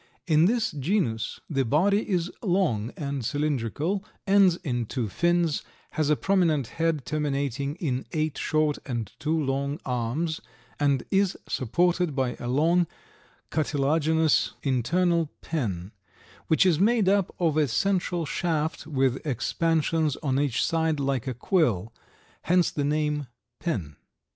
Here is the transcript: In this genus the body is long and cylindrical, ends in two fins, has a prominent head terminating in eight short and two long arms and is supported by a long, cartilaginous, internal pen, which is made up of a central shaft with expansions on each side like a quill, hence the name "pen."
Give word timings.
In 0.25 0.45
this 0.45 0.71
genus 0.71 1.39
the 1.47 1.63
body 1.63 2.09
is 2.09 2.31
long 2.41 2.91
and 2.97 3.23
cylindrical, 3.23 4.03
ends 4.25 4.55
in 4.63 4.87
two 4.87 5.07
fins, 5.07 5.61
has 5.91 6.09
a 6.09 6.15
prominent 6.15 6.65
head 6.69 7.05
terminating 7.05 7.75
in 7.75 8.07
eight 8.11 8.35
short 8.39 8.79
and 8.87 9.11
two 9.19 9.39
long 9.39 9.79
arms 9.85 10.41
and 10.79 11.03
is 11.11 11.37
supported 11.47 12.15
by 12.15 12.35
a 12.39 12.47
long, 12.47 12.87
cartilaginous, 13.51 14.53
internal 14.63 15.29
pen, 15.41 15.91
which 16.47 16.65
is 16.65 16.79
made 16.79 17.07
up 17.07 17.35
of 17.37 17.55
a 17.55 17.67
central 17.67 18.25
shaft 18.25 18.87
with 18.87 19.23
expansions 19.23 20.15
on 20.23 20.39
each 20.39 20.65
side 20.65 20.99
like 20.99 21.27
a 21.27 21.35
quill, 21.35 21.93
hence 22.45 22.71
the 22.71 22.83
name 22.83 23.27
"pen." 23.59 23.97